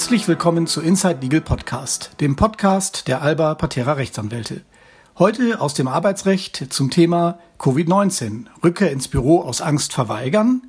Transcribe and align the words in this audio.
Herzlich 0.00 0.28
willkommen 0.28 0.66
zu 0.66 0.80
Inside 0.80 1.18
Legal 1.20 1.42
Podcast, 1.42 2.12
dem 2.20 2.34
Podcast 2.34 3.06
der 3.06 3.20
Alba 3.20 3.54
Patera 3.54 3.92
Rechtsanwälte. 3.92 4.62
Heute 5.18 5.60
aus 5.60 5.74
dem 5.74 5.88
Arbeitsrecht 5.88 6.72
zum 6.72 6.90
Thema 6.90 7.38
Covid-19, 7.58 8.46
Rückkehr 8.64 8.92
ins 8.92 9.08
Büro 9.08 9.42
aus 9.42 9.60
Angst 9.60 9.92
verweigern. 9.92 10.62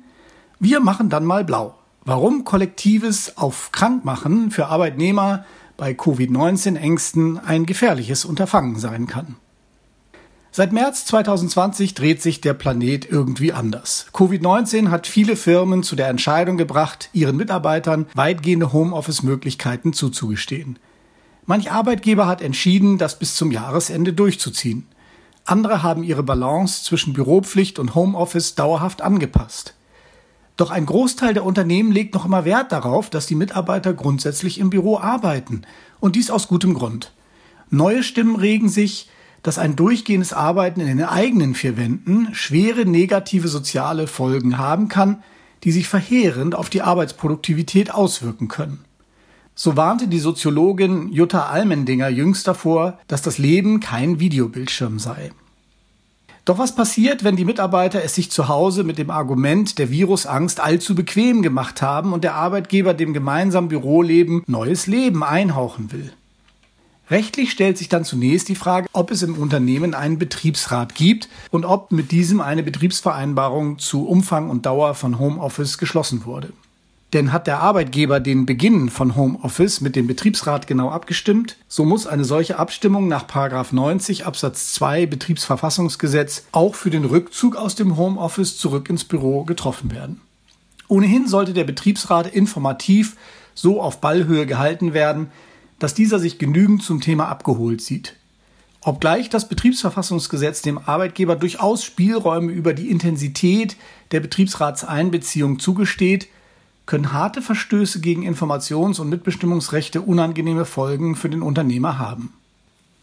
Wir 0.60 0.80
machen 0.80 1.08
dann 1.08 1.24
mal 1.24 1.46
blau. 1.46 1.78
Warum 2.04 2.44
kollektives 2.44 3.38
auf 3.38 3.72
Krankmachen 3.72 4.50
für 4.50 4.66
Arbeitnehmer 4.66 5.46
bei 5.78 5.92
Covid-19 5.92 6.76
Ängsten 6.76 7.38
ein 7.38 7.64
gefährliches 7.64 8.26
Unterfangen 8.26 8.78
sein 8.78 9.06
kann. 9.06 9.36
Seit 10.54 10.74
März 10.74 11.06
2020 11.06 11.94
dreht 11.94 12.20
sich 12.20 12.42
der 12.42 12.52
Planet 12.52 13.10
irgendwie 13.10 13.54
anders. 13.54 14.04
Covid-19 14.12 14.90
hat 14.90 15.06
viele 15.06 15.34
Firmen 15.34 15.82
zu 15.82 15.96
der 15.96 16.08
Entscheidung 16.08 16.58
gebracht, 16.58 17.08
ihren 17.14 17.38
Mitarbeitern 17.38 18.04
weitgehende 18.12 18.70
Homeoffice-Möglichkeiten 18.70 19.94
zuzugestehen. 19.94 20.78
Manch 21.46 21.72
Arbeitgeber 21.72 22.26
hat 22.26 22.42
entschieden, 22.42 22.98
das 22.98 23.18
bis 23.18 23.34
zum 23.34 23.50
Jahresende 23.50 24.12
durchzuziehen. 24.12 24.86
Andere 25.46 25.82
haben 25.82 26.02
ihre 26.02 26.22
Balance 26.22 26.84
zwischen 26.84 27.14
Büropflicht 27.14 27.78
und 27.78 27.94
Homeoffice 27.94 28.54
dauerhaft 28.54 29.00
angepasst. 29.00 29.72
Doch 30.58 30.70
ein 30.70 30.84
Großteil 30.84 31.32
der 31.32 31.46
Unternehmen 31.46 31.92
legt 31.92 32.12
noch 32.12 32.26
immer 32.26 32.44
Wert 32.44 32.72
darauf, 32.72 33.08
dass 33.08 33.24
die 33.24 33.36
Mitarbeiter 33.36 33.94
grundsätzlich 33.94 34.60
im 34.60 34.68
Büro 34.68 34.98
arbeiten. 34.98 35.62
Und 35.98 36.14
dies 36.14 36.30
aus 36.30 36.46
gutem 36.46 36.74
Grund. 36.74 37.14
Neue 37.70 38.02
Stimmen 38.02 38.36
regen 38.36 38.68
sich, 38.68 39.08
dass 39.42 39.58
ein 39.58 39.76
durchgehendes 39.76 40.32
Arbeiten 40.32 40.80
in 40.80 40.86
den 40.86 41.04
eigenen 41.04 41.54
vier 41.54 41.76
Wänden 41.76 42.34
schwere 42.34 42.84
negative 42.84 43.48
soziale 43.48 44.06
Folgen 44.06 44.58
haben 44.58 44.88
kann, 44.88 45.22
die 45.64 45.72
sich 45.72 45.88
verheerend 45.88 46.54
auf 46.54 46.70
die 46.70 46.82
Arbeitsproduktivität 46.82 47.92
auswirken 47.92 48.48
können. 48.48 48.84
So 49.54 49.76
warnte 49.76 50.08
die 50.08 50.18
Soziologin 50.18 51.12
Jutta 51.12 51.46
Almendinger 51.46 52.08
jüngst 52.08 52.48
davor, 52.48 52.98
dass 53.06 53.22
das 53.22 53.38
Leben 53.38 53.80
kein 53.80 54.18
Videobildschirm 54.18 54.98
sei. 54.98 55.30
Doch 56.44 56.58
was 56.58 56.74
passiert, 56.74 57.22
wenn 57.22 57.36
die 57.36 57.44
Mitarbeiter 57.44 58.02
es 58.02 58.16
sich 58.16 58.30
zu 58.30 58.48
Hause 58.48 58.82
mit 58.82 58.98
dem 58.98 59.10
Argument 59.10 59.78
der 59.78 59.90
Virusangst 59.90 60.58
allzu 60.58 60.96
bequem 60.96 61.42
gemacht 61.42 61.82
haben 61.82 62.12
und 62.12 62.24
der 62.24 62.34
Arbeitgeber 62.34 62.94
dem 62.94 63.12
gemeinsamen 63.12 63.68
Büroleben 63.68 64.42
neues 64.46 64.88
Leben 64.88 65.22
einhauchen 65.22 65.92
will? 65.92 66.12
Rechtlich 67.12 67.50
stellt 67.50 67.76
sich 67.76 67.90
dann 67.90 68.06
zunächst 68.06 68.48
die 68.48 68.54
Frage, 68.54 68.88
ob 68.94 69.10
es 69.10 69.22
im 69.22 69.34
Unternehmen 69.34 69.92
einen 69.92 70.16
Betriebsrat 70.16 70.94
gibt 70.94 71.28
und 71.50 71.66
ob 71.66 71.92
mit 71.92 72.10
diesem 72.10 72.40
eine 72.40 72.62
Betriebsvereinbarung 72.62 73.78
zu 73.78 74.08
Umfang 74.08 74.48
und 74.48 74.64
Dauer 74.64 74.94
von 74.94 75.18
Homeoffice 75.18 75.76
geschlossen 75.76 76.24
wurde. 76.24 76.54
Denn 77.12 77.30
hat 77.30 77.46
der 77.46 77.60
Arbeitgeber 77.60 78.18
den 78.18 78.46
Beginn 78.46 78.88
von 78.88 79.14
Homeoffice 79.14 79.82
mit 79.82 79.94
dem 79.94 80.06
Betriebsrat 80.06 80.66
genau 80.66 80.88
abgestimmt, 80.88 81.58
so 81.68 81.84
muss 81.84 82.06
eine 82.06 82.24
solche 82.24 82.58
Abstimmung 82.58 83.08
nach 83.08 83.26
90 83.70 84.24
Absatz 84.24 84.72
2 84.72 85.04
Betriebsverfassungsgesetz 85.04 86.46
auch 86.52 86.74
für 86.74 86.88
den 86.88 87.04
Rückzug 87.04 87.56
aus 87.56 87.74
dem 87.74 87.98
Homeoffice 87.98 88.56
zurück 88.56 88.88
ins 88.88 89.04
Büro 89.04 89.44
getroffen 89.44 89.90
werden. 89.90 90.22
Ohnehin 90.88 91.28
sollte 91.28 91.52
der 91.52 91.64
Betriebsrat 91.64 92.32
informativ 92.32 93.16
so 93.54 93.82
auf 93.82 94.00
Ballhöhe 94.00 94.46
gehalten 94.46 94.94
werden, 94.94 95.30
dass 95.82 95.94
dieser 95.94 96.20
sich 96.20 96.38
genügend 96.38 96.84
zum 96.84 97.00
Thema 97.00 97.26
abgeholt 97.26 97.80
sieht. 97.80 98.14
Obgleich 98.82 99.30
das 99.30 99.48
Betriebsverfassungsgesetz 99.48 100.62
dem 100.62 100.78
Arbeitgeber 100.78 101.34
durchaus 101.34 101.82
Spielräume 101.82 102.52
über 102.52 102.72
die 102.72 102.88
Intensität 102.88 103.76
der 104.12 104.20
Betriebsratseinbeziehung 104.20 105.58
zugesteht, 105.58 106.28
können 106.86 107.12
harte 107.12 107.42
Verstöße 107.42 108.00
gegen 108.00 108.22
Informations- 108.22 109.00
und 109.00 109.08
Mitbestimmungsrechte 109.08 110.02
unangenehme 110.02 110.66
Folgen 110.66 111.16
für 111.16 111.28
den 111.28 111.42
Unternehmer 111.42 111.98
haben. 111.98 112.32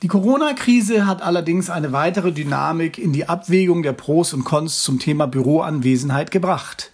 Die 0.01 0.07
Corona-Krise 0.07 1.05
hat 1.05 1.21
allerdings 1.21 1.69
eine 1.69 1.91
weitere 1.91 2.31
Dynamik 2.31 2.97
in 2.97 3.11
die 3.11 3.27
Abwägung 3.27 3.83
der 3.83 3.91
Pros 3.91 4.33
und 4.33 4.45
Cons 4.45 4.83
zum 4.83 4.99
Thema 4.99 5.27
Büroanwesenheit 5.27 6.31
gebracht. 6.31 6.91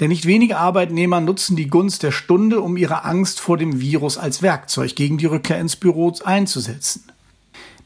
Denn 0.00 0.10
nicht 0.10 0.26
wenige 0.26 0.58
Arbeitnehmer 0.58 1.20
nutzen 1.20 1.56
die 1.56 1.68
Gunst 1.68 2.02
der 2.02 2.12
Stunde, 2.12 2.60
um 2.60 2.76
ihre 2.76 3.04
Angst 3.04 3.40
vor 3.40 3.56
dem 3.56 3.80
Virus 3.80 4.16
als 4.16 4.42
Werkzeug 4.42 4.94
gegen 4.94 5.18
die 5.18 5.26
Rückkehr 5.26 5.58
ins 5.58 5.76
Büro 5.76 6.12
einzusetzen. 6.24 7.04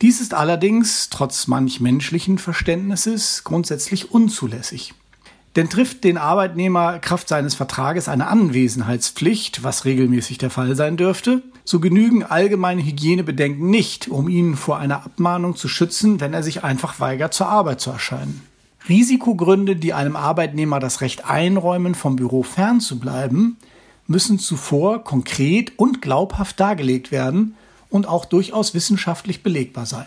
Dies 0.02 0.20
ist 0.20 0.34
allerdings, 0.34 1.08
trotz 1.10 1.46
manch 1.46 1.80
menschlichen 1.80 2.38
Verständnisses, 2.38 3.44
grundsätzlich 3.44 4.10
unzulässig. 4.10 4.94
Denn 5.56 5.68
trifft 5.68 6.04
den 6.04 6.18
Arbeitnehmer 6.18 6.98
Kraft 6.98 7.28
seines 7.28 7.54
Vertrages 7.54 8.08
eine 8.08 8.26
Anwesenheitspflicht, 8.26 9.62
was 9.62 9.84
regelmäßig 9.84 10.38
der 10.38 10.50
Fall 10.50 10.76
sein 10.76 10.96
dürfte, 10.96 11.42
so 11.64 11.78
genügen 11.78 12.24
allgemeine 12.24 12.82
Hygienebedenken 12.82 13.70
nicht, 13.70 14.08
um 14.08 14.28
ihn 14.28 14.56
vor 14.56 14.78
einer 14.78 15.04
Abmahnung 15.04 15.56
zu 15.56 15.68
schützen, 15.68 16.20
wenn 16.20 16.34
er 16.34 16.42
sich 16.42 16.64
einfach 16.64 17.00
weigert, 17.00 17.34
zur 17.34 17.48
Arbeit 17.48 17.80
zu 17.80 17.90
erscheinen. 17.90 18.42
Risikogründe, 18.88 19.76
die 19.76 19.92
einem 19.92 20.16
Arbeitnehmer 20.16 20.80
das 20.80 21.00
Recht 21.00 21.24
einräumen, 21.24 21.94
vom 21.94 22.16
Büro 22.16 22.42
fernzubleiben, 22.42 23.56
müssen 24.06 24.38
zuvor 24.38 25.04
konkret 25.04 25.78
und 25.78 26.02
glaubhaft 26.02 26.58
dargelegt 26.58 27.12
werden 27.12 27.54
und 27.88 28.08
auch 28.08 28.24
durchaus 28.24 28.74
wissenschaftlich 28.74 29.42
belegbar 29.42 29.86
sein. 29.86 30.06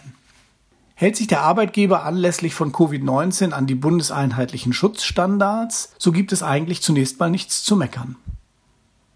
Hält 0.95 1.15
sich 1.17 1.27
der 1.27 1.41
Arbeitgeber 1.41 2.03
anlässlich 2.03 2.53
von 2.53 2.71
Covid-19 2.71 3.51
an 3.51 3.67
die 3.67 3.75
bundeseinheitlichen 3.75 4.73
Schutzstandards, 4.73 5.93
so 5.97 6.11
gibt 6.11 6.31
es 6.31 6.43
eigentlich 6.43 6.81
zunächst 6.81 7.19
mal 7.19 7.29
nichts 7.29 7.63
zu 7.63 7.75
meckern. 7.75 8.15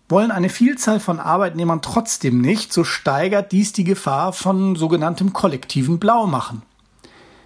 Wollen 0.09 0.31
eine 0.31 0.49
Vielzahl 0.49 0.99
von 0.99 1.19
Arbeitnehmern 1.19 1.81
trotzdem 1.81 2.41
nicht, 2.41 2.73
so 2.73 2.83
steigert 2.83 3.51
dies 3.51 3.73
die 3.73 3.83
Gefahr 3.83 4.33
von 4.33 4.75
sogenanntem 4.75 5.33
kollektiven 5.33 5.99
Blaumachen. 5.99 6.63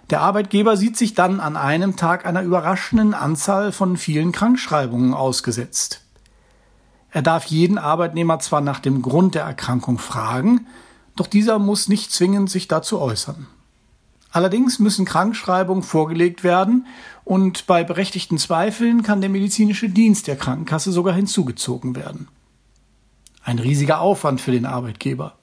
Der 0.10 0.22
Arbeitgeber 0.22 0.78
sieht 0.78 0.98
sich 0.98 1.14
dann 1.14 1.40
an 1.40 1.56
einem 1.56 1.96
Tag 1.96 2.26
einer 2.26 2.42
überraschenden 2.42 3.14
Anzahl 3.14 3.72
von 3.72 3.98
vielen 3.98 4.32
Krankschreibungen 4.32 5.14
ausgesetzt. 5.14 6.02
Er 7.10 7.22
darf 7.22 7.46
jeden 7.46 7.78
Arbeitnehmer 7.78 8.40
zwar 8.40 8.62
nach 8.62 8.80
dem 8.80 9.02
Grund 9.02 9.36
der 9.36 9.44
Erkrankung 9.44 10.00
fragen, 10.00 10.68
doch 11.16 11.28
dieser 11.28 11.60
muss 11.60 11.88
nicht 11.88 12.12
zwingend 12.12 12.50
sich 12.50 12.68
dazu 12.68 13.00
äußern. 13.00 13.48
Allerdings 14.32 14.80
müssen 14.80 15.06
Krankschreibungen 15.06 15.84
vorgelegt 15.84 16.44
werden 16.44 16.88
und 17.24 17.68
bei 17.68 17.84
berechtigten 17.84 18.40
Zweifeln 18.40 19.04
kann 19.04 19.22
der 19.22 19.30
medizinische 19.30 19.90
Dienst 19.90 20.26
der 20.26 20.38
Krankenkasse 20.38 20.92
sogar 20.92 21.14
hinzugezogen 21.14 21.96
werden. 21.96 22.28
Ein 23.44 23.60
riesiger 23.60 24.02
Aufwand 24.02 24.42
für 24.42 24.52
den 24.52 24.66
Arbeitgeber. 24.66 25.38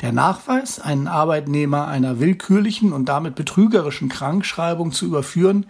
Der 0.00 0.12
Nachweis, 0.12 0.78
einen 0.78 1.08
Arbeitnehmer 1.08 1.88
einer 1.88 2.20
willkürlichen 2.20 2.92
und 2.92 3.08
damit 3.08 3.34
betrügerischen 3.34 4.08
Krankschreibung 4.08 4.92
zu 4.92 5.06
überführen, 5.06 5.66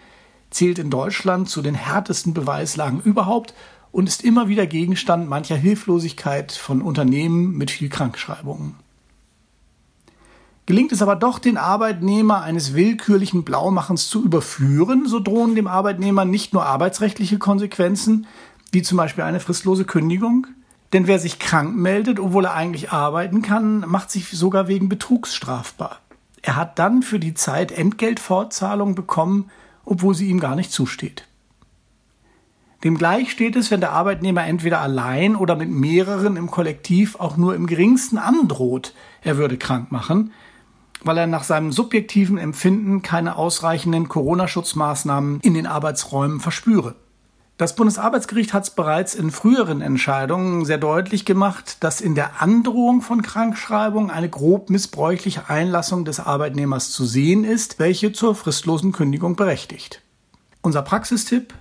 zählt 0.50 0.78
in 0.78 0.90
Deutschland 0.90 1.48
zu 1.48 1.62
den 1.62 1.74
härtesten 1.74 2.34
Beweislagen 2.34 3.00
überhaupt 3.00 3.54
und 3.90 4.06
ist 4.06 4.22
immer 4.22 4.48
wieder 4.48 4.66
Gegenstand 4.66 5.30
mancher 5.30 5.56
Hilflosigkeit 5.56 6.52
von 6.52 6.82
Unternehmen 6.82 7.56
mit 7.56 7.70
viel 7.70 7.88
Krankschreibungen. 7.88 8.74
Gelingt 10.66 10.92
es 10.92 11.00
aber 11.00 11.16
doch, 11.16 11.38
den 11.38 11.56
Arbeitnehmer 11.56 12.42
eines 12.42 12.74
willkürlichen 12.74 13.44
Blaumachens 13.44 14.10
zu 14.10 14.22
überführen, 14.22 15.06
so 15.06 15.20
drohen 15.20 15.54
dem 15.54 15.66
Arbeitnehmer 15.66 16.26
nicht 16.26 16.52
nur 16.52 16.66
arbeitsrechtliche 16.66 17.38
Konsequenzen, 17.38 18.26
wie 18.72 18.82
zum 18.82 18.98
Beispiel 18.98 19.24
eine 19.24 19.40
fristlose 19.40 19.86
Kündigung, 19.86 20.46
denn 20.92 21.06
wer 21.06 21.18
sich 21.18 21.38
krank 21.38 21.76
meldet, 21.76 22.18
obwohl 22.18 22.46
er 22.46 22.54
eigentlich 22.54 22.92
arbeiten 22.92 23.42
kann, 23.42 23.80
macht 23.80 24.10
sich 24.10 24.30
sogar 24.30 24.68
wegen 24.68 24.88
Betrugs 24.88 25.34
strafbar. 25.34 26.00
Er 26.42 26.56
hat 26.56 26.78
dann 26.78 27.02
für 27.02 27.18
die 27.18 27.34
Zeit 27.34 27.72
Entgeltfortzahlung 27.72 28.94
bekommen, 28.94 29.50
obwohl 29.84 30.14
sie 30.14 30.28
ihm 30.28 30.40
gar 30.40 30.56
nicht 30.56 30.72
zusteht. 30.72 31.26
Demgleich 32.84 33.32
steht 33.32 33.56
es, 33.56 33.70
wenn 33.70 33.80
der 33.80 33.92
Arbeitnehmer 33.92 34.46
entweder 34.46 34.80
allein 34.80 35.34
oder 35.34 35.56
mit 35.56 35.68
mehreren 35.68 36.36
im 36.36 36.50
Kollektiv 36.50 37.16
auch 37.18 37.36
nur 37.36 37.56
im 37.56 37.66
geringsten 37.66 38.18
androht, 38.18 38.94
er 39.20 39.36
würde 39.36 39.58
krank 39.58 39.90
machen, 39.90 40.32
weil 41.02 41.18
er 41.18 41.26
nach 41.26 41.42
seinem 41.42 41.72
subjektiven 41.72 42.38
Empfinden 42.38 43.02
keine 43.02 43.36
ausreichenden 43.36 44.08
Corona-Schutzmaßnahmen 44.08 45.40
in 45.40 45.54
den 45.54 45.66
Arbeitsräumen 45.66 46.38
verspüre. 46.38 46.94
Das 47.58 47.74
Bundesarbeitsgericht 47.74 48.54
hat 48.54 48.62
es 48.62 48.70
bereits 48.70 49.16
in 49.16 49.32
früheren 49.32 49.80
Entscheidungen 49.80 50.64
sehr 50.64 50.78
deutlich 50.78 51.24
gemacht, 51.24 51.78
dass 51.80 52.00
in 52.00 52.14
der 52.14 52.40
Androhung 52.40 53.02
von 53.02 53.20
Krankschreibung 53.20 54.12
eine 54.12 54.28
grob 54.28 54.70
missbräuchliche 54.70 55.50
Einlassung 55.50 56.04
des 56.04 56.20
Arbeitnehmers 56.20 56.92
zu 56.92 57.04
sehen 57.04 57.42
ist, 57.42 57.80
welche 57.80 58.12
zur 58.12 58.36
fristlosen 58.36 58.92
Kündigung 58.92 59.34
berechtigt. 59.34 60.02
Unser 60.62 60.82
Praxistipp 60.82 61.52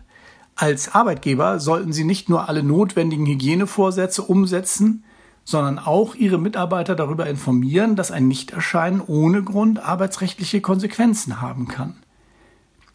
als 0.56 0.94
Arbeitgeber 0.94 1.60
sollten 1.60 1.92
Sie 1.92 2.04
nicht 2.04 2.30
nur 2.30 2.48
alle 2.48 2.62
notwendigen 2.62 3.26
Hygienevorsätze 3.26 4.22
umsetzen, 4.22 5.04
sondern 5.46 5.80
auch 5.80 6.14
Ihre 6.14 6.38
Mitarbeiter 6.38 6.94
darüber 6.94 7.26
informieren, 7.26 7.96
dass 7.96 8.12
ein 8.12 8.28
Nichterscheinen 8.28 9.02
ohne 9.02 9.44
Grund 9.44 9.80
arbeitsrechtliche 9.80 10.62
Konsequenzen 10.62 11.42
haben 11.42 11.68
kann. 11.68 11.96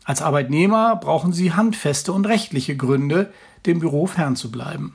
Als 0.04 0.22
Arbeitnehmer 0.22 0.96
brauchen 0.96 1.32
Sie 1.32 1.52
handfeste 1.52 2.12
und 2.12 2.26
rechtliche 2.26 2.76
Gründe, 2.76 3.32
dem 3.66 3.78
Büro 3.78 4.06
fernzubleiben. 4.06 4.94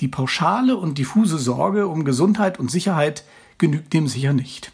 Die 0.00 0.08
pauschale 0.08 0.76
und 0.76 0.98
diffuse 0.98 1.38
Sorge 1.38 1.88
um 1.88 2.04
Gesundheit 2.04 2.58
und 2.58 2.70
Sicherheit 2.70 3.24
genügt 3.58 3.92
dem 3.92 4.08
sicher 4.08 4.32
nicht. 4.32 4.72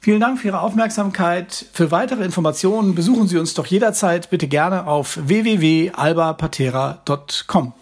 Vielen 0.00 0.20
Dank 0.20 0.40
für 0.40 0.48
Ihre 0.48 0.60
Aufmerksamkeit. 0.60 1.66
Für 1.72 1.92
weitere 1.92 2.24
Informationen 2.24 2.96
besuchen 2.96 3.28
Sie 3.28 3.38
uns 3.38 3.54
doch 3.54 3.66
jederzeit 3.66 4.30
bitte 4.30 4.48
gerne 4.48 4.88
auf 4.88 5.16
www.albapatera.com. 5.28 7.74